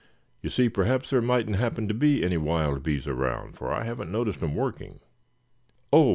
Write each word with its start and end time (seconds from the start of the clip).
You 0.41 0.49
see, 0.49 0.67
perhaps 0.67 1.11
there 1.11 1.21
mightn't 1.21 1.57
happen 1.57 1.87
to 1.87 1.93
be 1.93 2.23
any 2.23 2.35
wild 2.35 2.81
bees 2.81 3.05
around, 3.05 3.55
for 3.55 3.71
I 3.71 3.83
haven't 3.83 4.11
noticed 4.11 4.41
'em 4.41 4.55
working." 4.55 4.99
"Oh! 5.93 6.09